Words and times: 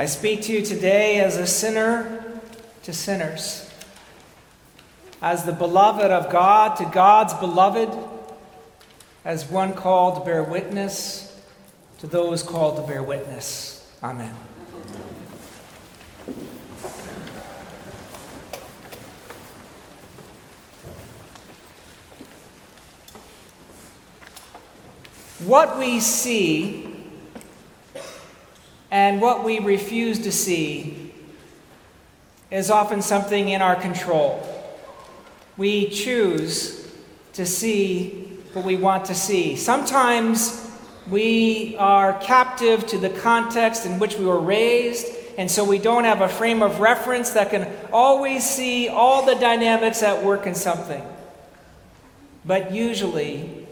I 0.00 0.06
speak 0.06 0.42
to 0.42 0.52
you 0.52 0.62
today 0.62 1.18
as 1.18 1.38
a 1.38 1.46
sinner 1.46 2.40
to 2.84 2.92
sinners, 2.92 3.68
as 5.20 5.44
the 5.44 5.52
beloved 5.52 6.12
of 6.12 6.30
God 6.30 6.76
to 6.76 6.84
God's 6.84 7.34
beloved, 7.34 7.90
as 9.24 9.50
one 9.50 9.74
called 9.74 10.14
to 10.14 10.24
bear 10.24 10.44
witness 10.44 11.36
to 11.98 12.06
those 12.06 12.44
called 12.44 12.76
to 12.76 12.82
bear 12.82 13.02
witness. 13.02 13.92
Amen. 14.00 14.32
What 25.44 25.76
we 25.76 25.98
see 25.98 26.87
and 28.90 29.20
what 29.20 29.44
we 29.44 29.58
refuse 29.58 30.20
to 30.20 30.32
see 30.32 31.12
is 32.50 32.70
often 32.70 33.02
something 33.02 33.50
in 33.50 33.60
our 33.60 33.76
control. 33.76 34.42
We 35.56 35.88
choose 35.90 36.90
to 37.34 37.44
see 37.44 38.38
what 38.52 38.64
we 38.64 38.76
want 38.76 39.04
to 39.06 39.14
see. 39.14 39.56
Sometimes 39.56 40.70
we 41.10 41.76
are 41.78 42.18
captive 42.20 42.86
to 42.88 42.98
the 42.98 43.10
context 43.10 43.84
in 43.84 43.98
which 43.98 44.16
we 44.16 44.24
were 44.24 44.40
raised, 44.40 45.06
and 45.36 45.50
so 45.50 45.64
we 45.64 45.78
don't 45.78 46.04
have 46.04 46.20
a 46.20 46.28
frame 46.28 46.62
of 46.62 46.80
reference 46.80 47.30
that 47.30 47.50
can 47.50 47.70
always 47.92 48.48
see 48.48 48.88
all 48.88 49.24
the 49.24 49.34
dynamics 49.34 50.02
at 50.02 50.24
work 50.24 50.46
in 50.46 50.54
something. 50.54 51.02
But 52.44 52.72
usually, 52.72 53.66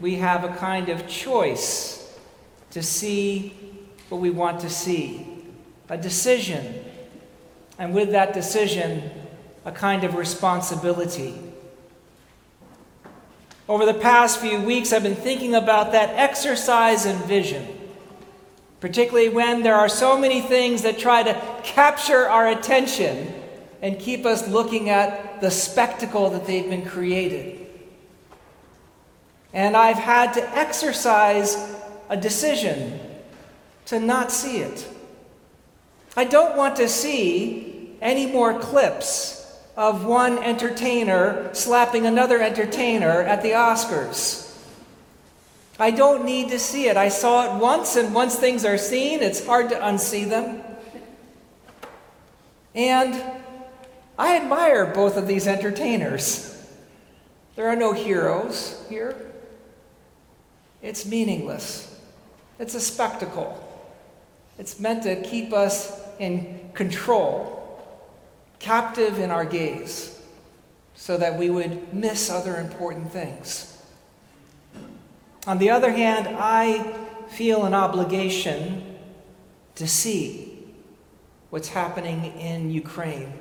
we 0.00 0.16
have 0.16 0.44
a 0.44 0.54
kind 0.56 0.90
of 0.90 1.08
choice 1.08 2.16
to 2.70 2.82
see 2.82 3.67
what 4.08 4.20
we 4.20 4.30
want 4.30 4.60
to 4.60 4.70
see, 4.70 5.26
a 5.88 5.96
decision, 5.96 6.84
and 7.78 7.94
with 7.94 8.10
that 8.10 8.32
decision, 8.32 9.10
a 9.64 9.72
kind 9.72 10.04
of 10.04 10.14
responsibility. 10.14 11.34
Over 13.68 13.84
the 13.84 13.94
past 13.94 14.40
few 14.40 14.60
weeks, 14.62 14.92
I've 14.92 15.02
been 15.02 15.14
thinking 15.14 15.54
about 15.54 15.92
that 15.92 16.10
exercise 16.10 17.04
in 17.04 17.16
vision, 17.18 17.66
particularly 18.80 19.28
when 19.28 19.62
there 19.62 19.74
are 19.74 19.88
so 19.88 20.18
many 20.18 20.40
things 20.40 20.82
that 20.82 20.98
try 20.98 21.22
to 21.22 21.34
capture 21.62 22.26
our 22.28 22.48
attention 22.48 23.34
and 23.82 23.98
keep 23.98 24.24
us 24.24 24.48
looking 24.48 24.88
at 24.88 25.40
the 25.40 25.50
spectacle 25.50 26.30
that 26.30 26.46
they've 26.46 26.68
been 26.68 26.84
created. 26.84 27.66
And 29.52 29.76
I've 29.76 29.98
had 29.98 30.32
to 30.34 30.56
exercise 30.56 31.56
a 32.08 32.16
decision 32.16 33.00
to 33.88 33.98
not 33.98 34.30
see 34.30 34.58
it. 34.58 34.86
I 36.16 36.24
don't 36.24 36.56
want 36.56 36.76
to 36.76 36.88
see 36.88 37.96
any 38.02 38.26
more 38.26 38.58
clips 38.58 39.58
of 39.76 40.04
one 40.04 40.38
entertainer 40.38 41.48
slapping 41.54 42.06
another 42.06 42.42
entertainer 42.42 43.22
at 43.22 43.42
the 43.42 43.50
Oscars. 43.52 44.44
I 45.78 45.90
don't 45.90 46.24
need 46.24 46.50
to 46.50 46.58
see 46.58 46.88
it. 46.88 46.96
I 46.96 47.08
saw 47.08 47.56
it 47.56 47.60
once, 47.60 47.96
and 47.96 48.12
once 48.12 48.34
things 48.34 48.64
are 48.64 48.76
seen, 48.76 49.20
it's 49.20 49.46
hard 49.46 49.70
to 49.70 49.76
unsee 49.76 50.28
them. 50.28 50.62
And 52.74 53.22
I 54.18 54.36
admire 54.36 54.86
both 54.86 55.16
of 55.16 55.26
these 55.26 55.46
entertainers. 55.46 56.44
There 57.54 57.68
are 57.68 57.76
no 57.76 57.92
heroes 57.92 58.84
here. 58.88 59.32
It's 60.82 61.06
meaningless, 61.06 61.98
it's 62.58 62.74
a 62.74 62.80
spectacle. 62.80 63.64
It's 64.58 64.80
meant 64.80 65.04
to 65.04 65.22
keep 65.22 65.52
us 65.52 66.00
in 66.18 66.70
control, 66.74 67.80
captive 68.58 69.18
in 69.18 69.30
our 69.30 69.44
gaze, 69.44 70.20
so 70.94 71.16
that 71.16 71.38
we 71.38 71.48
would 71.48 71.94
miss 71.94 72.28
other 72.28 72.56
important 72.56 73.12
things. 73.12 73.80
On 75.46 75.58
the 75.58 75.70
other 75.70 75.92
hand, 75.92 76.26
I 76.36 76.96
feel 77.28 77.64
an 77.64 77.72
obligation 77.72 78.96
to 79.76 79.86
see 79.86 80.58
what's 81.50 81.68
happening 81.68 82.24
in 82.38 82.70
Ukraine. 82.70 83.32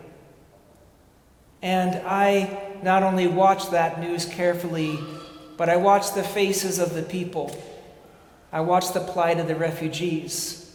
And 1.63 1.95
I 2.07 2.75
not 2.83 3.01
only 3.01 3.25
watch 3.25 3.71
that 3.71 3.99
news 3.99 4.25
carefully, 4.25 4.99
but 5.57 5.67
I 5.67 5.77
watch 5.77 6.13
the 6.13 6.23
faces 6.23 6.77
of 6.77 6.93
the 6.93 7.01
people. 7.01 7.59
I 8.53 8.61
watch 8.61 8.93
the 8.93 8.99
plight 8.99 9.39
of 9.39 9.47
the 9.47 9.55
refugees 9.55 10.66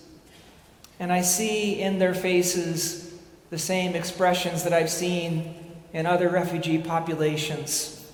and 1.02 1.12
I 1.12 1.22
see 1.22 1.80
in 1.80 1.98
their 1.98 2.14
faces 2.14 3.12
the 3.50 3.58
same 3.58 3.96
expressions 3.96 4.62
that 4.62 4.72
I've 4.72 4.88
seen 4.88 5.52
in 5.92 6.06
other 6.06 6.28
refugee 6.28 6.78
populations. 6.78 8.08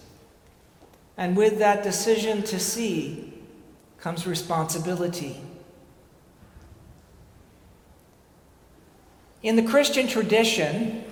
And 1.19 1.37
with 1.37 1.59
that 1.59 1.83
decision 1.83 2.43
to 2.45 2.59
see 2.59 3.35
comes 4.01 4.27
responsibility. 4.27 5.39
In 9.43 9.57
the 9.57 9.65
Christian 9.65 10.07
tradition, 10.07 11.05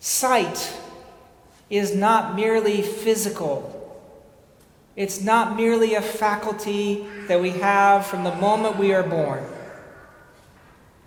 sight 0.00 0.70
is 1.70 1.96
not 1.96 2.36
merely 2.36 2.82
physical. 2.82 3.72
It's 4.96 5.22
not 5.22 5.56
merely 5.56 5.94
a 5.94 6.02
faculty 6.02 7.06
that 7.26 7.40
we 7.40 7.52
have 7.52 8.04
from 8.04 8.22
the 8.22 8.34
moment 8.34 8.76
we 8.76 8.92
are 8.92 9.02
born. 9.02 9.55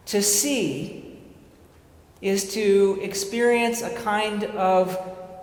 To 0.09 0.23
see 0.23 1.19
is 2.19 2.53
to 2.53 2.97
experience 2.99 3.83
a 3.83 3.95
kind 3.95 4.43
of 4.43 4.97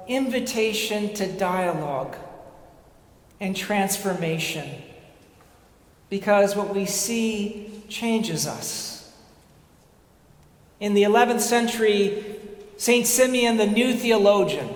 invitation 0.08 1.14
to 1.14 1.30
dialogue 1.30 2.16
and 3.40 3.54
transformation 3.54 4.68
because 6.10 6.56
what 6.56 6.74
we 6.74 6.84
see 6.84 7.84
changes 7.88 8.44
us. 8.44 9.12
In 10.80 10.94
the 10.94 11.04
11th 11.04 11.42
century, 11.42 12.36
St. 12.76 13.06
Simeon, 13.06 13.58
the 13.58 13.68
new 13.68 13.94
theologian, 13.94 14.68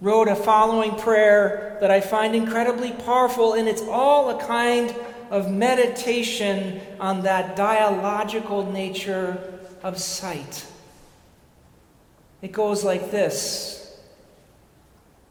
wrote 0.00 0.28
a 0.28 0.34
following 0.34 0.94
prayer 0.94 1.76
that 1.82 1.90
I 1.90 2.00
find 2.00 2.34
incredibly 2.34 2.92
powerful, 2.92 3.52
and 3.52 3.68
it's 3.68 3.82
all 3.82 4.30
a 4.30 4.42
kind 4.42 4.94
of 5.30 5.50
meditation 5.50 6.80
on 7.00 7.22
that 7.22 7.56
dialogical 7.56 8.70
nature 8.70 9.60
of 9.82 9.98
sight. 9.98 10.66
It 12.42 12.52
goes 12.52 12.84
like 12.84 13.10
this 13.10 13.98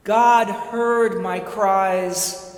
God 0.03 0.47
heard 0.47 1.21
my 1.21 1.39
cries, 1.39 2.57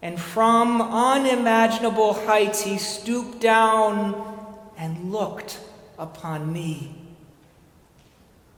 and 0.00 0.20
from 0.20 0.80
unimaginable 0.80 2.14
heights 2.14 2.62
he 2.62 2.78
stooped 2.78 3.40
down 3.40 4.70
and 4.76 5.12
looked 5.12 5.60
upon 5.98 6.52
me. 6.52 6.96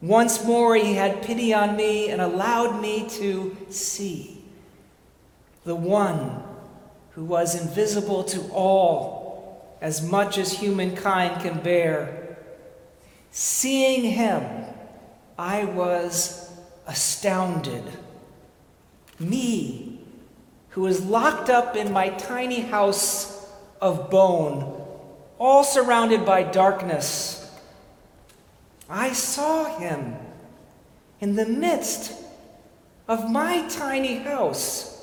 Once 0.00 0.44
more 0.44 0.76
he 0.76 0.94
had 0.94 1.22
pity 1.22 1.54
on 1.54 1.76
me 1.76 2.10
and 2.10 2.20
allowed 2.20 2.80
me 2.80 3.08
to 3.08 3.56
see 3.70 4.42
the 5.64 5.74
one 5.74 6.42
who 7.14 7.24
was 7.24 7.60
invisible 7.60 8.24
to 8.24 8.40
all, 8.52 9.76
as 9.80 10.02
much 10.02 10.36
as 10.36 10.52
humankind 10.52 11.42
can 11.42 11.60
bear. 11.60 12.38
Seeing 13.30 14.04
him, 14.04 14.42
I 15.38 15.64
was 15.64 16.50
astounded. 16.86 17.84
Me, 19.18 20.00
who 20.70 20.82
was 20.82 21.04
locked 21.04 21.48
up 21.48 21.76
in 21.76 21.92
my 21.92 22.08
tiny 22.10 22.60
house 22.60 23.46
of 23.80 24.10
bone, 24.10 24.84
all 25.38 25.62
surrounded 25.62 26.26
by 26.26 26.42
darkness, 26.42 27.40
I 28.88 29.12
saw 29.12 29.78
him 29.78 30.16
in 31.20 31.36
the 31.36 31.46
midst 31.46 32.12
of 33.06 33.30
my 33.30 33.68
tiny 33.68 34.16
house 34.16 34.93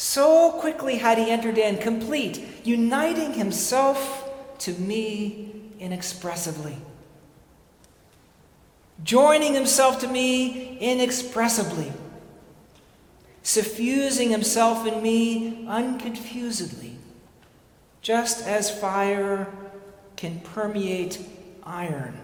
So 0.00 0.52
quickly 0.52 0.98
had 0.98 1.18
he 1.18 1.28
entered 1.28 1.58
in, 1.58 1.78
complete, 1.78 2.46
uniting 2.62 3.32
himself 3.32 4.30
to 4.58 4.72
me 4.74 5.72
inexpressibly. 5.80 6.76
Joining 9.02 9.54
himself 9.54 9.98
to 10.02 10.06
me 10.06 10.78
inexpressibly. 10.78 11.92
Suffusing 13.42 14.30
himself 14.30 14.86
in 14.86 15.02
me 15.02 15.66
unconfusedly. 15.66 16.94
Just 18.00 18.46
as 18.46 18.70
fire 18.70 19.52
can 20.14 20.38
permeate 20.38 21.18
iron, 21.64 22.16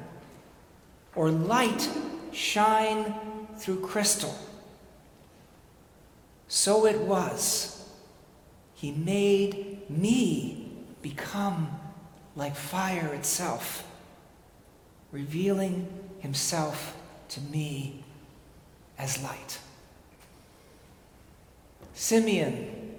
or 1.17 1.29
light 1.29 1.91
shine 2.31 3.17
through 3.59 3.81
crystal. 3.81 4.39
So 6.49 6.87
it 6.87 7.01
was. 7.01 7.89
He 8.75 8.93
made 8.93 9.89
me 9.89 10.73
become 11.03 11.81
like 12.37 12.57
fire 12.57 13.13
itself, 13.15 13.87
revealing 15.13 15.89
himself 16.21 16.97
to 17.31 17.41
me 17.41 18.05
as 18.99 19.23
light. 19.23 19.59
Simeon 21.95 22.97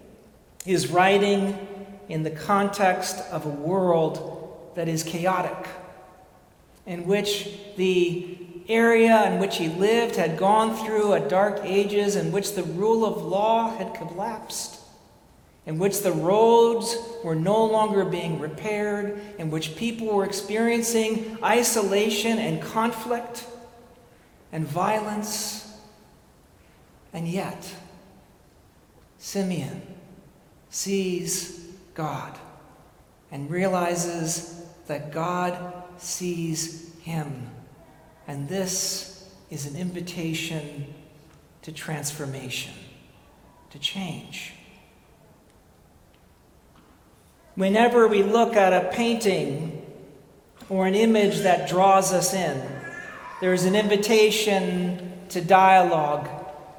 is 0.65 0.87
writing 0.87 1.67
in 2.07 2.23
the 2.23 2.31
context 2.31 3.17
of 3.31 3.45
a 3.45 3.49
world 3.49 4.71
that 4.75 4.87
is 4.87 5.03
chaotic, 5.03 5.67
in 6.85 7.05
which 7.05 7.49
the 7.75 8.37
area 8.67 9.25
in 9.25 9.39
which 9.39 9.57
he 9.57 9.69
lived 9.69 10.15
had 10.15 10.37
gone 10.37 10.75
through 10.75 11.13
a 11.13 11.19
dark 11.19 11.61
ages 11.63 12.15
in 12.15 12.31
which 12.31 12.53
the 12.53 12.63
rule 12.63 13.05
of 13.05 13.21
law 13.21 13.75
had 13.77 13.93
collapsed, 13.93 14.79
in 15.65 15.79
which 15.79 16.01
the 16.01 16.11
roads 16.11 16.97
were 17.23 17.35
no 17.35 17.65
longer 17.65 18.05
being 18.05 18.39
repaired, 18.39 19.19
in 19.37 19.51
which 19.51 19.75
people 19.75 20.07
were 20.07 20.25
experiencing 20.25 21.37
isolation 21.43 22.37
and 22.37 22.61
conflict 22.61 23.45
and 24.51 24.65
violence. 24.67 25.77
And 27.13 27.27
yet, 27.27 27.73
Simeon 29.17 29.81
sees 30.69 31.67
God 31.93 32.37
and 33.31 33.49
realizes 33.49 34.63
that 34.87 35.11
God 35.11 35.57
sees 35.97 36.93
him. 37.01 37.49
And 38.27 38.49
this 38.49 39.29
is 39.49 39.65
an 39.65 39.75
invitation 39.79 40.93
to 41.61 41.71
transformation, 41.71 42.73
to 43.71 43.79
change. 43.79 44.53
Whenever 47.55 48.07
we 48.07 48.23
look 48.23 48.55
at 48.55 48.73
a 48.73 48.89
painting 48.89 49.81
or 50.69 50.87
an 50.87 50.95
image 50.95 51.39
that 51.39 51.69
draws 51.69 52.11
us 52.11 52.33
in, 52.33 52.61
there's 53.41 53.65
an 53.65 53.75
invitation 53.75 55.13
to 55.29 55.41
dialogue 55.41 56.27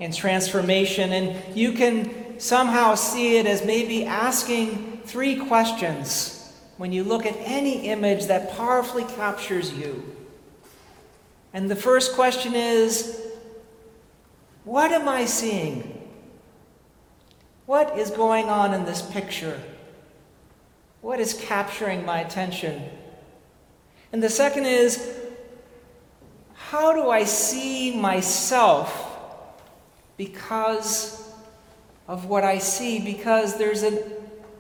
and 0.01 0.15
transformation, 0.15 1.13
and 1.13 1.57
you 1.57 1.73
can 1.73 2.39
somehow 2.39 2.95
see 2.95 3.39
it 3.39 3.47
as 3.47 3.65
maybe 3.65 4.05
asking 4.05 5.01
three 5.05 5.37
questions 5.37 6.53
when 6.77 6.93
you 6.93 7.05
look 7.05 7.25
at 7.25 7.35
any 7.39 7.89
image 7.89 8.27
that 8.27 8.55
powerfully 8.57 9.05
captures 9.05 9.73
you. 9.73 10.17
And 11.53 11.71
the 11.71 11.77
first 11.77 12.15
question 12.15 12.55
is 12.55 13.21
what 14.65 14.91
am 14.91 15.09
I 15.09 15.27
seeing? 15.27 15.93
What 17.67 17.99
is 17.99 18.11
going 18.11 18.49
on 18.49 18.75
in 18.75 18.85
this 18.85 19.03
picture? 19.03 19.61
What 21.01 21.21
is 21.21 21.35
capturing 21.35 22.05
my 22.05 22.21
attention? 22.21 22.83
And 24.13 24.23
the 24.23 24.29
second 24.29 24.67
is 24.67 25.17
how 26.55 26.93
do 26.93 27.11
I 27.11 27.23
see 27.25 27.97
myself 27.97 29.05
because 30.17 31.33
of 32.09 32.27
what 32.27 32.43
I 32.43 32.59
see? 32.59 32.99
Because 32.99 33.57
there's 33.57 33.83
an 33.83 33.99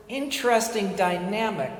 interesting 0.08 0.94
dynamic 0.94 1.72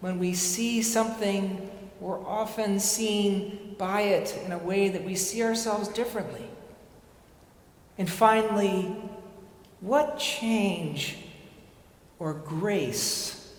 when 0.00 0.18
we 0.18 0.34
see 0.34 0.82
something 0.82 1.68
we're 2.04 2.22
often 2.26 2.78
seen 2.78 3.74
by 3.78 4.02
it 4.02 4.38
in 4.44 4.52
a 4.52 4.58
way 4.58 4.90
that 4.90 5.02
we 5.02 5.14
see 5.14 5.42
ourselves 5.42 5.88
differently. 5.88 6.46
And 7.96 8.10
finally, 8.10 8.94
what 9.80 10.18
change 10.18 11.16
or 12.18 12.34
grace 12.34 13.56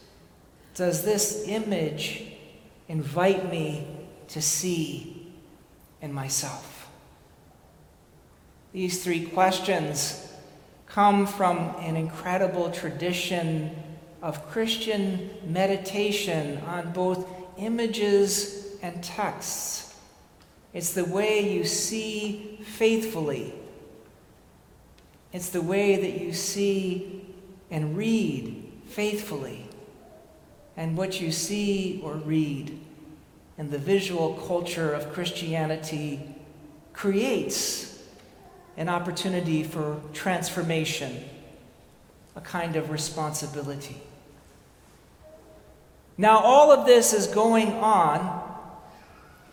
does 0.75 1.03
this 1.03 1.45
image 1.47 2.33
invite 2.87 3.49
me 3.49 3.87
to 4.27 4.43
see 4.43 5.33
in 6.03 6.13
myself? 6.13 6.87
These 8.73 9.03
three 9.03 9.25
questions 9.25 10.31
come 10.85 11.25
from 11.25 11.75
an 11.79 11.95
incredible 11.95 12.69
tradition 12.69 13.75
of 14.21 14.47
Christian 14.51 15.31
meditation 15.47 16.59
on 16.67 16.91
both 16.91 17.27
images 17.57 18.75
and 18.81 19.03
texts. 19.03 19.95
It's 20.73 20.93
the 20.93 21.05
way 21.05 21.53
you 21.53 21.63
see 21.63 22.59
faithfully. 22.63 23.53
It's 25.31 25.49
the 25.49 25.61
way 25.61 25.95
that 25.95 26.21
you 26.21 26.33
see 26.33 27.25
and 27.71 27.97
read 27.97 28.71
faithfully. 28.87 29.67
And 30.77 30.97
what 30.97 31.21
you 31.21 31.31
see 31.31 32.01
or 32.03 32.15
read 32.15 32.79
in 33.57 33.69
the 33.69 33.77
visual 33.77 34.33
culture 34.47 34.93
of 34.93 35.13
Christianity 35.13 36.35
creates 36.93 38.03
an 38.77 38.89
opportunity 38.89 39.63
for 39.63 40.01
transformation, 40.13 41.23
a 42.35 42.41
kind 42.41 42.75
of 42.75 42.89
responsibility. 42.89 44.01
Now, 46.17 46.39
all 46.39 46.71
of 46.71 46.85
this 46.85 47.11
is 47.11 47.27
going 47.27 47.73
on 47.73 48.41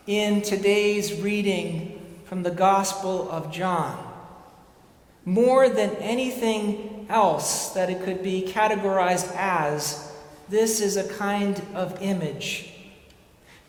in 0.07 0.41
today's 0.41 1.21
reading 1.21 1.99
from 2.25 2.43
the 2.43 2.51
Gospel 2.51 3.29
of 3.29 3.51
John. 3.51 4.11
More 5.25 5.67
than 5.67 5.89
anything 5.97 7.05
else 7.09 7.73
that 7.73 7.89
it 7.89 8.03
could 8.03 8.23
be 8.23 8.43
categorized 8.47 9.33
as, 9.35 10.09
this 10.47 10.79
is 10.79 10.95
a 10.95 11.07
kind 11.15 11.61
of 11.73 12.01
image. 12.01 12.69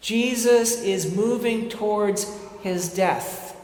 Jesus 0.00 0.80
is 0.80 1.14
moving 1.14 1.68
towards 1.68 2.32
his 2.60 2.94
death. 2.94 3.56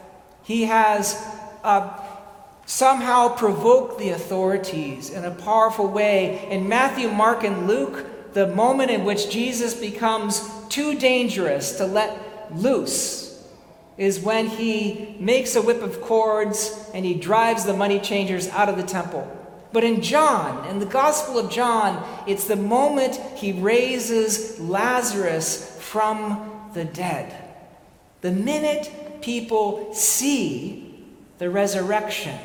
He 0.43 0.63
has 0.63 1.25
uh, 1.63 1.97
somehow 2.65 3.29
provoked 3.29 3.97
the 3.97 4.09
authorities 4.09 5.09
in 5.09 5.23
a 5.23 5.31
powerful 5.31 5.87
way. 5.87 6.47
In 6.49 6.67
Matthew, 6.67 7.09
Mark, 7.09 7.43
and 7.45 7.67
Luke, 7.67 8.05
the 8.33 8.47
moment 8.47 8.91
in 8.91 9.03
which 9.03 9.29
Jesus 9.29 9.73
becomes 9.73 10.49
too 10.69 10.97
dangerous 10.97 11.77
to 11.77 11.85
let 11.85 12.55
loose 12.55 13.21
is 13.97 14.19
when 14.19 14.47
he 14.47 15.15
makes 15.19 15.55
a 15.55 15.61
whip 15.61 15.81
of 15.81 16.01
cords 16.01 16.89
and 16.93 17.05
he 17.05 17.13
drives 17.13 17.65
the 17.65 17.73
money 17.73 17.99
changers 17.99 18.47
out 18.49 18.69
of 18.69 18.77
the 18.77 18.83
temple. 18.83 19.37
But 19.73 19.83
in 19.83 20.01
John, 20.01 20.67
in 20.67 20.79
the 20.79 20.85
Gospel 20.85 21.39
of 21.39 21.51
John, 21.51 22.03
it's 22.27 22.45
the 22.45 22.55
moment 22.55 23.15
he 23.35 23.51
raises 23.51 24.59
Lazarus 24.59 25.77
from 25.79 26.69
the 26.73 26.85
dead. 26.85 27.33
The 28.21 28.31
minute 28.31 29.21
people 29.21 29.93
see 29.93 31.05
the 31.37 31.49
resurrection 31.49 32.37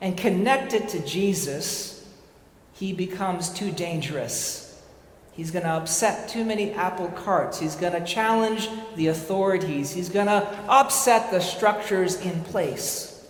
and 0.00 0.16
connect 0.16 0.74
it 0.74 0.88
to 0.90 1.04
Jesus, 1.04 2.06
he 2.74 2.92
becomes 2.92 3.50
too 3.50 3.72
dangerous 3.72 4.67
He's 5.38 5.52
going 5.52 5.62
to 5.62 5.70
upset 5.70 6.28
too 6.28 6.44
many 6.44 6.72
apple 6.72 7.06
carts. 7.10 7.60
He's 7.60 7.76
going 7.76 7.92
to 7.92 8.04
challenge 8.04 8.68
the 8.96 9.06
authorities. 9.06 9.92
He's 9.92 10.08
going 10.08 10.26
to 10.26 10.44
upset 10.68 11.30
the 11.30 11.38
structures 11.38 12.20
in 12.20 12.42
place. 12.42 13.24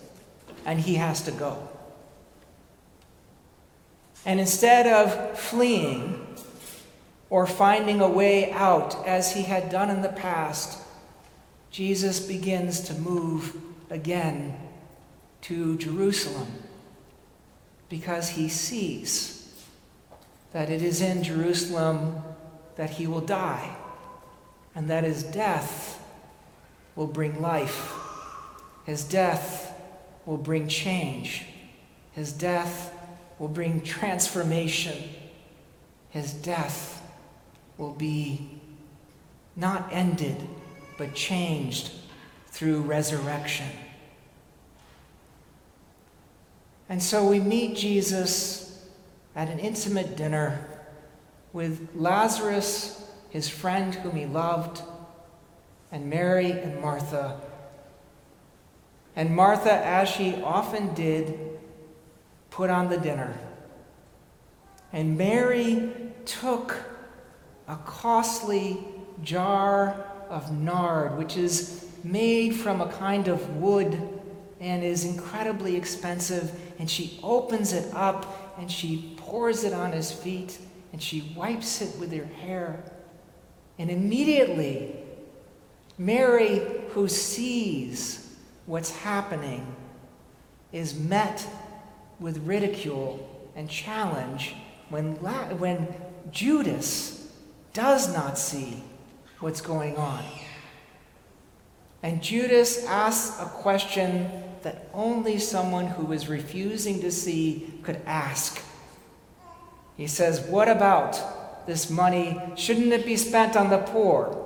And 0.65 0.79
he 0.79 0.95
has 0.95 1.21
to 1.25 1.31
go. 1.31 1.69
And 4.25 4.39
instead 4.39 4.87
of 4.87 5.37
fleeing 5.37 6.25
or 7.29 7.45
finding 7.45 8.01
a 8.01 8.09
way 8.09 8.51
out 8.53 9.05
as 9.05 9.31
he 9.31 9.43
had 9.43 9.69
done 9.69 9.91
in 9.91 10.01
the 10.01 10.09
past, 10.09 10.79
Jesus 11.69 12.19
begins 12.19 12.79
to 12.85 12.95
move 12.95 13.55
again 13.91 14.57
to 15.41 15.77
Jerusalem 15.77 16.47
because 17.87 18.29
he 18.29 18.49
sees 18.49 19.38
that 20.53 20.69
it 20.69 20.81
is 20.81 21.01
in 21.01 21.23
Jerusalem 21.23 22.21
that 22.75 22.91
he 22.91 23.07
will 23.07 23.21
die, 23.21 23.75
and 24.73 24.89
that 24.89 25.03
his 25.03 25.23
death 25.23 26.03
will 26.95 27.07
bring 27.07 27.41
life. 27.41 27.93
His 28.85 29.03
death 29.03 29.73
will 30.25 30.37
bring 30.37 30.67
change. 30.67 31.45
His 32.13 32.31
death 32.31 32.93
will 33.37 33.47
bring 33.47 33.81
transformation. 33.81 34.97
His 36.09 36.33
death 36.33 37.01
will 37.77 37.93
be 37.93 38.59
not 39.55 39.89
ended, 39.91 40.47
but 40.97 41.13
changed 41.13 41.91
through 42.47 42.81
resurrection. 42.81 43.69
And 46.89 47.01
so 47.01 47.27
we 47.27 47.39
meet 47.39 47.77
Jesus 47.77 48.68
at 49.39 49.47
an 49.47 49.57
intimate 49.57 50.17
dinner 50.17 50.59
with 51.53 51.87
Lazarus, 51.95 53.09
his 53.29 53.47
friend 53.47 53.95
whom 53.95 54.17
he 54.17 54.25
loved, 54.25 54.81
and 55.93 56.09
Mary 56.09 56.51
and 56.51 56.81
Martha. 56.81 57.39
And 59.15 59.33
Martha, 59.33 59.71
as 59.71 60.09
she 60.09 60.35
often 60.43 60.93
did, 60.93 61.57
put 62.49 62.69
on 62.69 62.89
the 62.89 62.97
dinner. 62.97 63.39
And 64.91 65.17
Mary 65.17 65.89
took 66.25 66.75
a 67.69 67.77
costly 67.77 68.83
jar 69.23 70.05
of 70.29 70.51
nard, 70.51 71.17
which 71.17 71.37
is 71.37 71.85
made 72.03 72.57
from 72.57 72.81
a 72.81 72.91
kind 72.91 73.29
of 73.29 73.55
wood 73.55 74.19
and 74.59 74.83
is 74.83 75.05
incredibly 75.05 75.77
expensive. 75.77 76.51
And 76.77 76.91
she 76.91 77.21
opens 77.23 77.71
it 77.71 77.93
up 77.93 78.57
and 78.59 78.69
she 78.69 79.15
pours 79.29 79.63
it 79.63 79.73
on 79.73 79.91
his 79.91 80.11
feet 80.11 80.57
and 80.91 81.01
she 81.01 81.33
wipes 81.35 81.81
it 81.81 81.99
with 81.99 82.11
her 82.11 82.25
hair. 82.25 82.83
And 83.77 83.89
immediately, 83.89 84.95
Mary, 85.97 86.61
who 86.89 87.07
sees 87.07 88.35
what's 88.65 88.91
happening, 88.91 89.75
is 90.71 90.97
met 90.97 91.47
with 92.19 92.37
ridicule 92.39 93.49
and 93.55 93.69
challenge 93.69 94.55
when, 94.89 95.15
when 95.59 95.87
Judas 96.31 97.31
does 97.73 98.13
not 98.13 98.37
see 98.37 98.83
what's 99.39 99.61
going 99.61 99.95
on. 99.95 100.23
And 102.01 102.21
Judas 102.21 102.85
asks 102.85 103.39
a 103.41 103.45
question 103.45 104.29
that 104.63 104.89
only 104.93 105.37
someone 105.37 105.87
who 105.87 106.11
is 106.11 106.27
refusing 106.27 107.01
to 107.01 107.11
see 107.11 107.73
could 107.83 108.01
ask. 108.05 108.61
He 109.99 110.07
says, 110.07 110.39
What 110.39 110.69
about 110.69 111.67
this 111.67 111.89
money? 111.89 112.41
Shouldn't 112.55 112.93
it 112.93 113.05
be 113.05 113.17
spent 113.17 113.57
on 113.57 113.69
the 113.69 113.79
poor? 113.79 114.45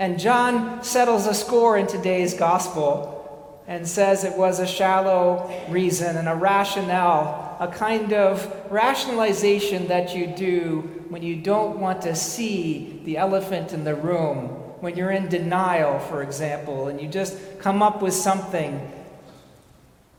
And 0.00 0.18
John 0.18 0.82
settles 0.82 1.28
a 1.28 1.34
score 1.34 1.78
in 1.78 1.86
today's 1.86 2.34
gospel 2.34 3.62
and 3.68 3.86
says 3.86 4.24
it 4.24 4.36
was 4.36 4.58
a 4.58 4.66
shallow 4.66 5.48
reason 5.68 6.16
and 6.16 6.28
a 6.28 6.34
rationale, 6.34 7.56
a 7.60 7.68
kind 7.68 8.12
of 8.12 8.52
rationalization 8.68 9.86
that 9.86 10.16
you 10.16 10.26
do 10.26 10.80
when 11.08 11.22
you 11.22 11.36
don't 11.36 11.78
want 11.78 12.02
to 12.02 12.16
see 12.16 13.00
the 13.04 13.16
elephant 13.16 13.72
in 13.72 13.84
the 13.84 13.94
room, 13.94 14.48
when 14.80 14.96
you're 14.96 15.12
in 15.12 15.28
denial, 15.28 16.00
for 16.00 16.20
example, 16.20 16.88
and 16.88 17.00
you 17.00 17.06
just 17.06 17.38
come 17.60 17.80
up 17.80 18.02
with 18.02 18.14
something. 18.14 18.90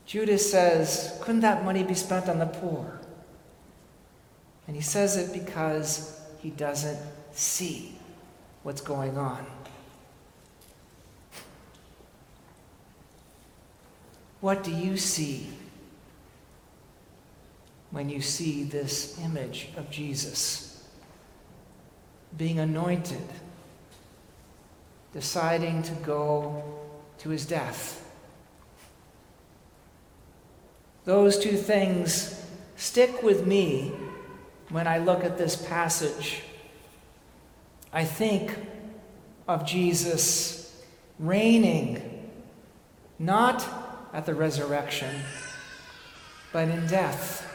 Judas 0.05 0.49
says, 0.49 1.19
Couldn't 1.19 1.41
that 1.41 1.65
money 1.65 1.83
be 1.83 1.93
spent 1.93 2.29
on 2.29 2.39
the 2.39 2.45
poor? 2.45 3.00
And 4.67 4.75
he 4.75 4.81
says 4.81 5.17
it 5.17 5.33
because 5.33 6.19
he 6.39 6.49
doesn't 6.49 6.99
see 7.33 7.95
what's 8.63 8.81
going 8.81 9.17
on. 9.17 9.45
What 14.39 14.63
do 14.63 14.71
you 14.71 14.97
see 14.97 15.47
when 17.91 18.09
you 18.09 18.21
see 18.21 18.63
this 18.63 19.19
image 19.23 19.69
of 19.77 19.91
Jesus 19.91 20.83
being 22.37 22.59
anointed, 22.59 23.27
deciding 25.13 25.83
to 25.83 25.93
go 25.95 26.63
to 27.19 27.29
his 27.29 27.45
death? 27.45 27.97
Those 31.05 31.37
two 31.37 31.57
things 31.57 32.43
stick 32.77 33.21
with 33.21 33.45
me 33.45 33.91
when 34.71 34.87
I 34.87 34.97
look 34.99 35.23
at 35.23 35.37
this 35.37 35.55
passage. 35.55 36.41
I 37.93 38.05
think 38.05 38.57
of 39.47 39.65
Jesus 39.65 40.81
reigning, 41.19 42.29
not 43.19 43.67
at 44.13 44.25
the 44.25 44.33
resurrection, 44.33 45.13
but 46.53 46.69
in 46.69 46.87
death. 46.87 47.47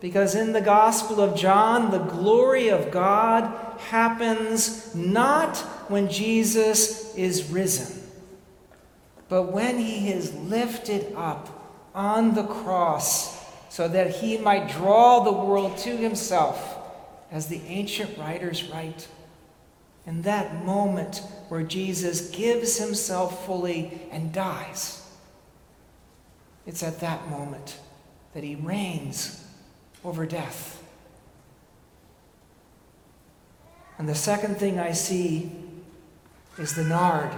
Because 0.00 0.34
in 0.34 0.52
the 0.52 0.60
Gospel 0.60 1.20
of 1.20 1.36
John, 1.36 1.90
the 1.90 1.98
glory 1.98 2.68
of 2.68 2.90
God 2.90 3.78
happens 3.78 4.94
not 4.94 5.58
when 5.88 6.10
Jesus 6.10 7.14
is 7.16 7.50
risen, 7.50 8.02
but 9.28 9.52
when 9.52 9.78
he 9.78 10.10
is 10.10 10.34
lifted 10.34 11.14
up 11.14 11.48
on 11.94 12.34
the 12.34 12.44
cross 12.44 13.33
so 13.74 13.88
that 13.88 14.08
he 14.08 14.38
might 14.38 14.68
draw 14.68 15.18
the 15.24 15.32
world 15.32 15.76
to 15.76 15.96
himself, 15.96 16.78
as 17.32 17.48
the 17.48 17.60
ancient 17.66 18.16
writers 18.16 18.62
write. 18.70 19.08
In 20.06 20.22
that 20.22 20.64
moment 20.64 21.22
where 21.48 21.64
Jesus 21.64 22.30
gives 22.30 22.78
himself 22.78 23.44
fully 23.46 24.00
and 24.12 24.32
dies 24.32 25.04
it's 26.66 26.84
at 26.84 27.00
that 27.00 27.28
moment 27.28 27.80
that 28.32 28.44
he 28.44 28.54
reigns 28.54 29.44
over 30.04 30.24
death. 30.24 30.80
And 33.98 34.08
the 34.08 34.14
second 34.14 34.56
thing 34.56 34.78
I 34.78 34.92
see 34.92 35.50
is 36.58 36.76
the 36.76 36.84
nard. 36.84 37.32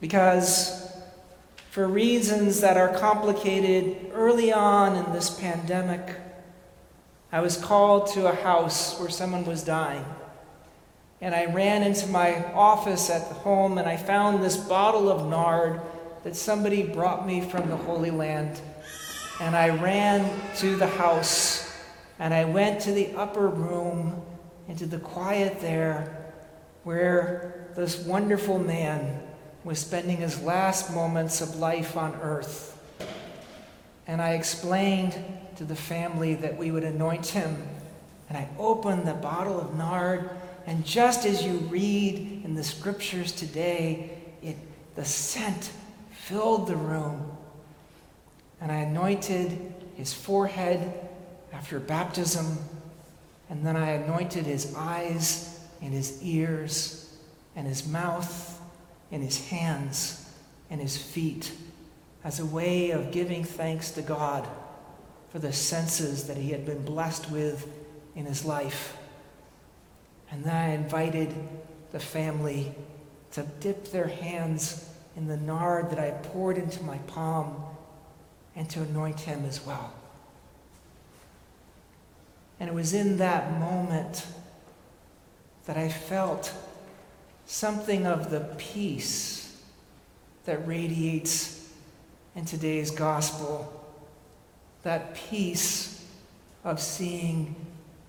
Because 0.00 0.87
for 1.70 1.86
reasons 1.86 2.60
that 2.62 2.76
are 2.76 2.96
complicated 2.96 4.10
early 4.12 4.52
on 4.52 4.96
in 4.96 5.12
this 5.12 5.30
pandemic, 5.30 6.16
I 7.30 7.40
was 7.40 7.58
called 7.58 8.08
to 8.14 8.26
a 8.26 8.34
house 8.34 8.98
where 8.98 9.10
someone 9.10 9.44
was 9.44 9.62
dying. 9.62 10.04
And 11.20 11.34
I 11.34 11.46
ran 11.46 11.82
into 11.82 12.06
my 12.06 12.52
office 12.52 13.10
at 13.10 13.22
home 13.22 13.76
and 13.76 13.86
I 13.88 13.96
found 13.96 14.42
this 14.42 14.56
bottle 14.56 15.10
of 15.10 15.28
nard 15.28 15.80
that 16.24 16.36
somebody 16.36 16.84
brought 16.84 17.26
me 17.26 17.42
from 17.42 17.68
the 17.68 17.76
Holy 17.76 18.10
Land. 18.10 18.60
And 19.40 19.54
I 19.54 19.68
ran 19.68 20.30
to 20.56 20.76
the 20.76 20.86
house 20.86 21.70
and 22.18 22.32
I 22.32 22.44
went 22.46 22.80
to 22.82 22.92
the 22.92 23.14
upper 23.14 23.48
room 23.48 24.22
into 24.68 24.86
the 24.86 24.98
quiet 24.98 25.60
there 25.60 26.32
where 26.84 27.68
this 27.76 27.98
wonderful 27.98 28.58
man 28.58 29.27
was 29.64 29.78
spending 29.78 30.18
his 30.18 30.40
last 30.42 30.94
moments 30.94 31.40
of 31.40 31.56
life 31.56 31.96
on 31.96 32.14
earth. 32.22 32.78
And 34.06 34.22
I 34.22 34.30
explained 34.34 35.14
to 35.56 35.64
the 35.64 35.76
family 35.76 36.34
that 36.36 36.56
we 36.56 36.70
would 36.70 36.84
anoint 36.84 37.26
him. 37.26 37.56
And 38.28 38.38
I 38.38 38.48
opened 38.58 39.06
the 39.06 39.14
bottle 39.14 39.60
of 39.60 39.76
nard 39.76 40.30
and 40.68 40.84
just 40.84 41.24
as 41.24 41.42
you 41.42 41.54
read 41.70 42.42
in 42.44 42.54
the 42.54 42.62
scriptures 42.62 43.32
today, 43.32 44.10
it, 44.42 44.58
the 44.96 45.04
scent 45.06 45.70
filled 46.10 46.66
the 46.66 46.76
room. 46.76 47.34
And 48.60 48.70
I 48.70 48.80
anointed 48.80 49.72
his 49.94 50.12
forehead 50.12 50.92
after 51.54 51.80
baptism, 51.80 52.58
and 53.48 53.64
then 53.64 53.78
I 53.78 53.92
anointed 53.92 54.44
his 54.44 54.74
eyes 54.76 55.58
and 55.80 55.94
his 55.94 56.22
ears 56.22 57.16
and 57.56 57.66
his 57.66 57.88
mouth 57.88 58.57
and 59.10 59.22
his 59.22 59.48
hands 59.48 60.30
and 60.70 60.80
his 60.80 60.96
feet 60.96 61.52
as 62.24 62.40
a 62.40 62.46
way 62.46 62.90
of 62.90 63.10
giving 63.10 63.44
thanks 63.44 63.90
to 63.92 64.02
God 64.02 64.46
for 65.30 65.38
the 65.38 65.52
senses 65.52 66.26
that 66.26 66.36
he 66.36 66.50
had 66.50 66.66
been 66.66 66.84
blessed 66.84 67.30
with 67.30 67.70
in 68.14 68.26
his 68.26 68.44
life. 68.44 68.96
And 70.30 70.44
then 70.44 70.54
I 70.54 70.74
invited 70.74 71.34
the 71.92 72.00
family 72.00 72.74
to 73.32 73.42
dip 73.60 73.90
their 73.90 74.08
hands 74.08 74.88
in 75.16 75.26
the 75.26 75.36
nard 75.36 75.90
that 75.90 75.98
I 75.98 76.10
poured 76.10 76.58
into 76.58 76.82
my 76.82 76.98
palm 76.98 77.62
and 78.54 78.68
to 78.70 78.82
anoint 78.82 79.20
him 79.20 79.44
as 79.44 79.64
well. 79.64 79.92
And 82.60 82.68
it 82.68 82.74
was 82.74 82.92
in 82.92 83.18
that 83.18 83.58
moment 83.58 84.26
that 85.66 85.76
I 85.76 85.88
felt 85.88 86.52
something 87.48 88.06
of 88.06 88.30
the 88.30 88.40
peace 88.58 89.58
that 90.44 90.68
radiates 90.68 91.66
in 92.36 92.44
today's 92.44 92.90
gospel. 92.90 93.74
That 94.82 95.14
peace 95.14 96.06
of 96.62 96.78
seeing 96.78 97.56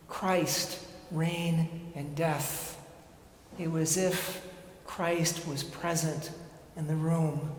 Christ 0.10 0.86
reign 1.10 1.92
and 1.96 2.16
death. 2.16 2.78
It 3.58 3.72
was 3.72 3.96
if 3.96 4.46
Christ 4.86 5.48
was 5.48 5.64
present 5.64 6.32
in 6.76 6.88
the 6.88 6.96
room. 6.96 7.50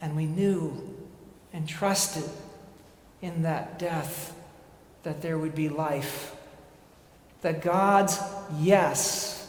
And 0.00 0.16
we 0.16 0.26
knew 0.26 0.96
and 1.52 1.68
trusted 1.68 2.28
in 3.22 3.42
that 3.42 3.78
death 3.78 4.34
that 5.04 5.22
there 5.22 5.38
would 5.38 5.54
be 5.54 5.68
life. 5.68 6.34
That 7.42 7.62
God's 7.62 8.18
yes 8.58 9.39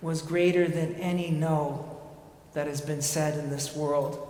was 0.00 0.22
greater 0.22 0.68
than 0.68 0.94
any 0.96 1.30
no 1.30 2.00
that 2.54 2.66
has 2.66 2.80
been 2.80 3.02
said 3.02 3.38
in 3.38 3.50
this 3.50 3.74
world. 3.74 4.24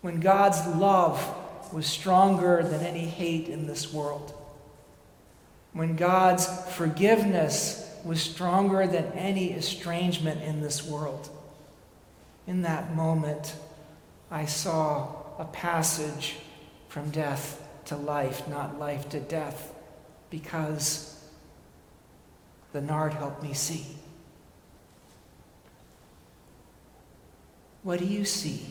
When 0.00 0.20
God's 0.20 0.66
love 0.76 1.34
was 1.72 1.86
stronger 1.86 2.62
than 2.62 2.80
any 2.80 3.06
hate 3.06 3.48
in 3.48 3.66
this 3.66 3.92
world. 3.92 4.34
When 5.72 5.96
God's 5.96 6.46
forgiveness 6.74 7.90
was 8.04 8.20
stronger 8.20 8.86
than 8.86 9.06
any 9.12 9.52
estrangement 9.52 10.42
in 10.42 10.60
this 10.60 10.84
world. 10.84 11.30
In 12.46 12.62
that 12.62 12.94
moment, 12.94 13.54
I 14.30 14.44
saw 14.44 15.08
a 15.38 15.46
passage 15.46 16.36
from 16.88 17.10
death 17.10 17.66
to 17.86 17.96
life, 17.96 18.46
not 18.46 18.78
life 18.78 19.08
to 19.10 19.20
death, 19.20 19.74
because 20.30 21.18
the 22.72 22.80
nard 22.80 23.14
helped 23.14 23.42
me 23.42 23.54
see. 23.54 23.86
What 27.84 27.98
do 27.98 28.06
you 28.06 28.24
see 28.24 28.64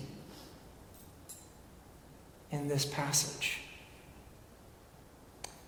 in 2.52 2.68
this 2.68 2.84
passage? 2.84 3.60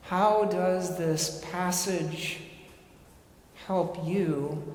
How 0.02 0.46
does 0.46 0.98
this 0.98 1.46
passage 1.52 2.40
help 3.68 4.04
you 4.04 4.74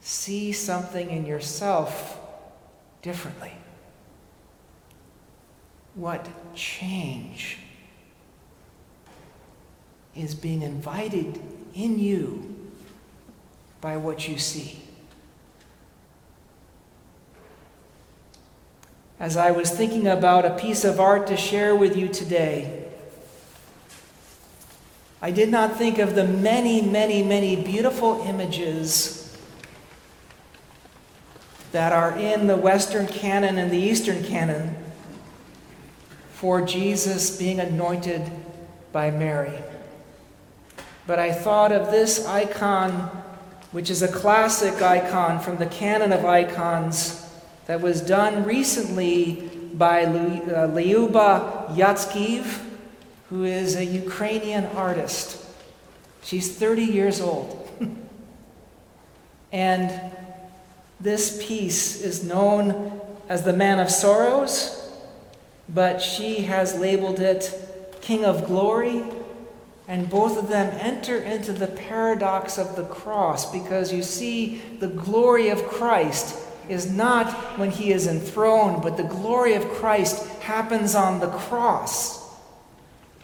see 0.00 0.52
something 0.52 1.08
in 1.08 1.24
yourself 1.24 2.20
differently? 3.00 3.52
What 5.94 6.28
change 6.54 7.58
is 10.14 10.34
being 10.34 10.60
invited 10.60 11.40
in 11.74 11.98
you 11.98 12.70
by 13.80 13.96
what 13.96 14.28
you 14.28 14.36
see? 14.36 14.83
As 19.20 19.36
I 19.36 19.52
was 19.52 19.70
thinking 19.70 20.06
about 20.06 20.44
a 20.44 20.56
piece 20.56 20.84
of 20.84 20.98
art 20.98 21.28
to 21.28 21.36
share 21.36 21.74
with 21.74 21.96
you 21.96 22.08
today, 22.08 22.84
I 25.22 25.30
did 25.30 25.48
not 25.48 25.76
think 25.76 25.98
of 25.98 26.14
the 26.14 26.26
many, 26.26 26.82
many, 26.82 27.22
many 27.22 27.56
beautiful 27.56 28.22
images 28.26 29.36
that 31.72 31.92
are 31.92 32.16
in 32.18 32.46
the 32.46 32.56
Western 32.56 33.06
canon 33.06 33.56
and 33.56 33.70
the 33.70 33.78
Eastern 33.78 34.22
canon 34.24 34.76
for 36.32 36.60
Jesus 36.60 37.38
being 37.38 37.60
anointed 37.60 38.30
by 38.92 39.10
Mary. 39.10 39.62
But 41.06 41.18
I 41.18 41.32
thought 41.32 41.72
of 41.72 41.90
this 41.90 42.26
icon, 42.26 43.10
which 43.72 43.90
is 43.90 44.02
a 44.02 44.08
classic 44.08 44.82
icon 44.82 45.40
from 45.40 45.56
the 45.56 45.66
canon 45.66 46.12
of 46.12 46.24
icons 46.24 47.23
that 47.66 47.80
was 47.80 48.00
done 48.00 48.44
recently 48.44 49.50
by 49.74 50.04
Lyuba 50.04 51.16
uh, 51.16 51.74
Yatskiv, 51.74 52.62
who 53.30 53.44
is 53.44 53.76
a 53.76 53.84
Ukrainian 53.84 54.66
artist. 54.66 55.44
She's 56.22 56.56
30 56.56 56.82
years 56.82 57.20
old. 57.20 57.60
and 59.52 60.12
this 61.00 61.44
piece 61.44 62.00
is 62.00 62.22
known 62.22 63.00
as 63.28 63.42
the 63.42 63.52
Man 63.52 63.80
of 63.80 63.90
Sorrows 63.90 64.84
but 65.68 66.00
she 66.00 66.42
has 66.42 66.74
labeled 66.78 67.20
it 67.20 67.52
King 68.00 68.24
of 68.24 68.46
Glory. 68.46 69.02
And 69.86 70.08
both 70.08 70.38
of 70.38 70.48
them 70.48 70.74
enter 70.80 71.18
into 71.18 71.52
the 71.52 71.66
paradox 71.66 72.56
of 72.56 72.74
the 72.74 72.84
cross 72.84 73.50
because 73.52 73.92
you 73.92 74.02
see, 74.02 74.62
the 74.80 74.88
glory 74.88 75.50
of 75.50 75.62
Christ 75.64 76.38
is 76.68 76.90
not 76.90 77.58
when 77.58 77.70
he 77.70 77.92
is 77.92 78.06
enthroned, 78.06 78.82
but 78.82 78.96
the 78.96 79.04
glory 79.04 79.54
of 79.54 79.68
Christ 79.70 80.26
happens 80.40 80.94
on 80.94 81.20
the 81.20 81.30
cross. 81.30 82.22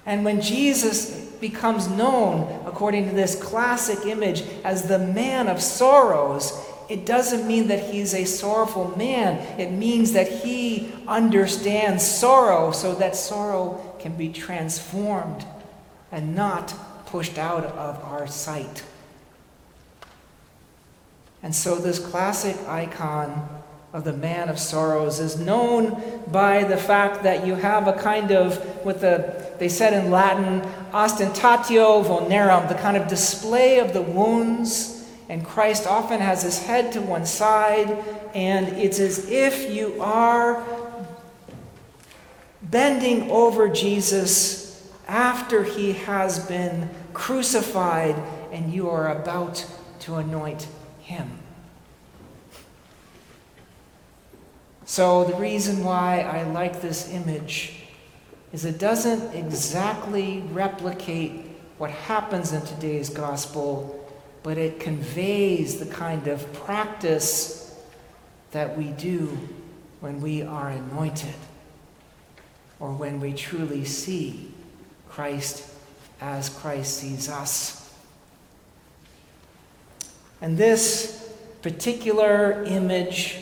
And 0.07 0.25
when 0.25 0.41
Jesus 0.41 1.27
becomes 1.41 1.89
known, 1.89 2.67
according 2.67 3.09
to 3.09 3.15
this 3.15 3.41
classic 3.41 4.07
image, 4.07 4.43
as 4.65 4.89
the 4.89 4.99
man 4.99 5.49
of 5.49 5.61
sorrows, 5.61 6.53
it 6.89 7.07
doesn't 7.07 7.47
mean 7.47 7.69
that 7.69 7.91
he's 7.91 8.15
a 8.15 8.25
sorrowful 8.25 8.97
man. 8.97 9.39
It 9.61 9.71
means 9.71 10.13
that 10.13 10.29
he 10.29 10.93
understands 11.07 12.05
sorrow 12.05 12.73
so 12.73 12.95
that 12.97 13.15
sorrow 13.15 13.97
can 14.01 14.17
be 14.17 14.29
transformed 14.29 15.45
and 16.11 16.35
not 16.35 16.75
pushed 17.07 17.39
out 17.39 17.65
of 17.65 18.03
our 18.05 18.27
sight. 18.27 18.83
And 21.43 21.55
so, 21.55 21.77
this 21.77 21.99
classic 21.99 22.57
icon 22.69 23.49
of 23.93 24.05
the 24.05 24.13
man 24.13 24.49
of 24.49 24.59
sorrows 24.59 25.19
is 25.19 25.39
known 25.39 26.23
by 26.31 26.65
the 26.65 26.77
fact 26.77 27.25
that 27.25 27.47
you 27.47 27.55
have 27.55 27.89
a 27.89 27.93
kind 27.95 28.31
of, 28.31 28.57
what 28.85 29.01
the, 29.01 29.53
they 29.59 29.69
said 29.69 29.93
in 29.93 30.11
Latin, 30.11 30.61
ostentatio 30.93 32.05
vulnerum, 32.05 32.69
the 32.69 32.75
kind 32.75 32.97
of 32.97 33.09
display 33.09 33.79
of 33.81 33.93
the 33.93 34.03
wounds. 34.03 35.09
And 35.29 35.45
Christ 35.45 35.87
often 35.87 36.21
has 36.21 36.43
his 36.43 36.65
head 36.65 36.93
to 36.93 37.01
one 37.01 37.25
side, 37.25 38.05
and 38.35 38.69
it's 38.69 38.99
as 38.99 39.29
if 39.31 39.71
you 39.71 40.01
are 40.01 40.65
bending 42.63 43.31
over 43.31 43.69
Jesus 43.69 44.91
after 45.09 45.65
he 45.65 45.93
has 45.93 46.39
been 46.47 46.89
crucified 47.13 48.15
and 48.53 48.73
you 48.73 48.89
are 48.89 49.11
about 49.21 49.67
to 50.01 50.17
anoint 50.17 50.69
him. 51.11 51.29
So, 54.87 55.25
the 55.25 55.37
reason 55.37 55.85
why 55.85 56.21
I 56.21 56.43
like 56.45 56.81
this 56.81 57.13
image 57.13 57.75
is 58.53 58.65
it 58.65 58.79
doesn't 58.79 59.35
exactly 59.35 60.43
replicate 60.51 61.47
what 61.79 61.91
happens 61.91 62.53
in 62.53 62.63
today's 62.63 63.09
gospel 63.09 64.01
but 64.43 64.57
it 64.57 64.81
conveys 64.81 65.79
the 65.79 65.87
kind 65.87 66.27
of 66.27 66.53
practice 66.53 67.79
that 68.53 68.77
we 68.77 68.85
do 68.85 69.39
when 70.01 70.21
we 70.21 70.43
are 70.43 70.71
anointed 70.71 71.35
or 72.79 72.93
when 72.93 73.21
we 73.21 73.33
truly 73.35 73.85
see 73.85 74.51
Christ 75.11 75.69
as 76.21 76.49
Christ 76.49 76.99
sees 76.99 77.29
us. 77.29 77.80
And 80.41 80.57
this 80.57 81.33
particular 81.63 82.65
image 82.65 83.39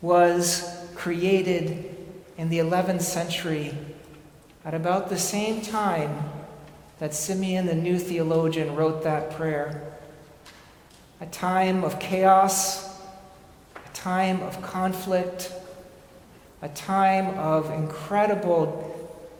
was 0.00 0.86
created 0.94 1.96
in 2.36 2.48
the 2.50 2.58
11th 2.58 3.02
century 3.02 3.74
at 4.64 4.74
about 4.74 5.08
the 5.08 5.18
same 5.18 5.62
time 5.62 6.30
that 6.98 7.14
Simeon, 7.14 7.66
the 7.66 7.74
new 7.74 7.98
theologian, 7.98 8.74
wrote 8.74 9.02
that 9.04 9.30
prayer. 9.30 9.82
A 11.20 11.26
time 11.26 11.84
of 11.84 11.98
chaos, 11.98 13.00
a 13.74 13.94
time 13.94 14.42
of 14.42 14.60
conflict, 14.62 15.52
a 16.60 16.68
time 16.68 17.38
of 17.38 17.70
incredible 17.70 18.94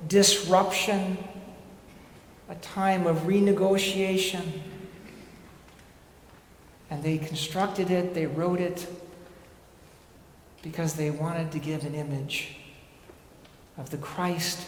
disruption, 0.07 1.19
a 2.49 2.55
time 2.57 3.07
of 3.07 3.19
renegotiation. 3.23 4.45
And 6.91 7.03
they 7.03 7.19
constructed 7.19 7.91
it, 7.91 8.15
they 8.15 8.27
wrote 8.27 8.61
it, 8.61 8.87
because 10.63 10.95
they 10.95 11.11
wanted 11.11 11.53
to 11.53 11.59
give 11.59 11.85
an 11.85 11.95
image 11.95 12.57
of 13.77 13.91
the 13.91 13.99
Christ 13.99 14.67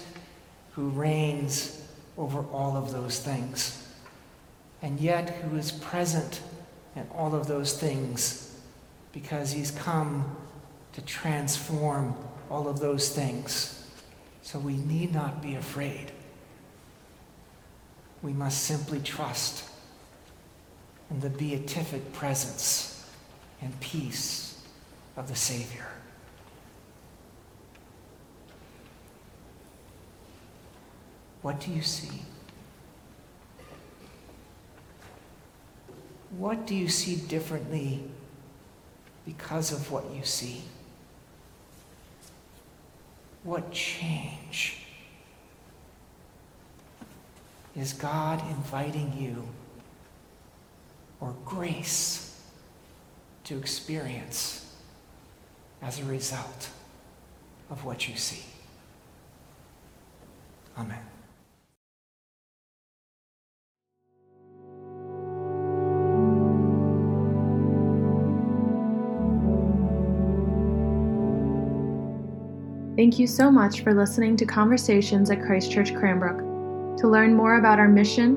who 0.73 0.89
reigns 0.89 1.83
over 2.17 2.45
all 2.53 2.77
of 2.77 2.93
those 2.93 3.21
things, 3.21 3.87
and 4.83 5.01
yet 5.01 5.31
who 5.31 5.57
is 5.57 5.73
present 5.73 6.41
in 6.95 7.07
all 7.15 7.35
of 7.35 7.47
those 7.47 7.79
things 7.79 8.51
because 9.13 9.53
he's 9.53 9.71
come 9.73 10.37
to 10.93 11.01
transform 11.03 12.15
all 12.51 12.69
of 12.69 12.81
those 12.81 13.11
things. 13.11 13.89
So 14.43 14.59
we 14.59 14.77
need 14.77 15.13
not 15.13 15.43
be 15.43 15.55
afraid. 15.55 16.13
We 18.23 18.33
must 18.33 18.63
simply 18.65 19.01
trust 19.01 19.65
in 21.11 21.21
the 21.21 21.31
beatific 21.31 22.13
presence 22.13 23.11
and 23.61 23.79
peace 23.81 24.63
of 25.17 25.29
the 25.29 25.37
Savior. 25.37 25.87
What 31.43 31.61
do 31.61 31.73
you 31.73 31.83
see? 31.83 32.23
What 36.37 36.67
do 36.67 36.75
you 36.75 36.89
see 36.89 37.17
differently 37.17 38.05
because 39.27 39.73
of 39.73 39.91
what 39.91 40.05
you 40.15 40.25
see? 40.25 40.63
What 43.43 43.73
change 43.73 44.87
is 47.75 47.95
God 47.95 48.41
inviting 48.51 49.15
you 49.19 49.49
or 51.21 51.35
grace 51.45 52.41
to 53.45 53.59
experience 53.59 54.75
as 55.83 56.01
a 56.01 56.05
result 56.05 56.71
of 57.71 57.85
what 57.85 58.09
you 58.09 58.17
see? 58.17 58.45
Amen. 60.79 60.99
Thank 72.97 73.19
you 73.19 73.27
so 73.27 73.51
much 73.51 73.81
for 73.81 73.95
listening 73.95 74.37
to 74.37 74.45
Conversations 74.45 75.31
at 75.31 75.41
Christ 75.41 75.73
Church 75.73 75.95
Cranbrook. 75.95 76.99
To 76.99 77.09
learn 77.09 77.35
more 77.35 77.57
about 77.57 77.79
our 77.79 77.89
mission, 77.89 78.37